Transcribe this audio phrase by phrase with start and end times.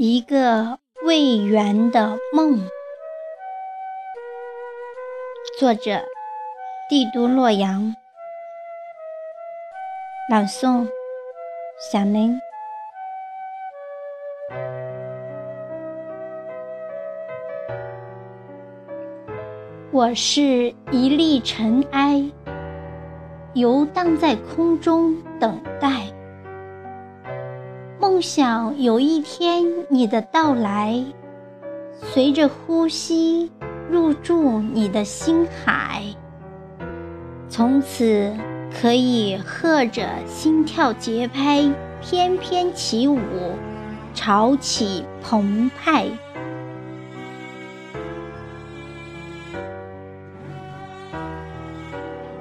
[0.00, 2.60] 一个未圆的梦。
[5.58, 6.04] 作者：
[6.88, 7.96] 帝都洛阳。
[10.30, 10.86] 朗诵：
[11.90, 12.40] 小林。
[19.90, 22.24] 我是一粒尘埃，
[23.52, 26.07] 游荡在空中等待。
[28.10, 31.04] 梦想有一天你的到来，
[32.00, 33.52] 随着呼吸
[33.90, 36.02] 入住你的心海，
[37.50, 38.34] 从此
[38.80, 43.18] 可以和着心跳节拍翩翩起舞，
[44.14, 46.06] 潮起澎湃。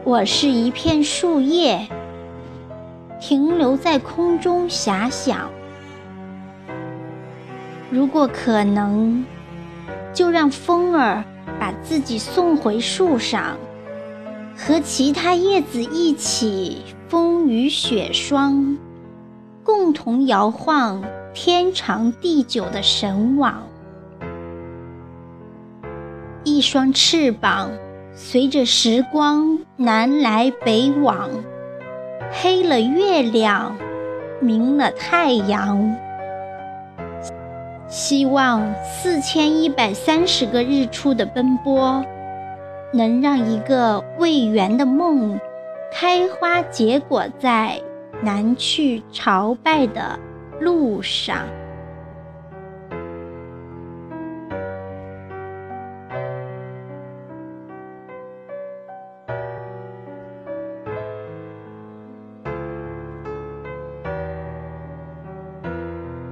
[0.06, 1.86] 我是一片树叶，
[3.20, 5.50] 停留在空中遐想。
[7.90, 9.26] 如果可能，
[10.14, 11.24] 就让风儿
[11.60, 13.58] 把自己送回树上，
[14.56, 18.78] 和其他叶子一起风雨雪霜，
[19.64, 23.64] 共同摇晃天长地久的神往。
[26.44, 27.72] 一双翅膀。
[28.20, 31.30] 随着时光南来北往，
[32.48, 33.76] 黑了月亮，
[34.40, 35.94] 明了太阳。
[37.90, 42.02] 希望四千一百三十个日出的奔波，
[42.94, 45.38] 能让一个未圆的梦
[45.92, 47.82] 开花结果在
[48.22, 50.18] 南去朝拜的
[50.62, 51.40] 路上。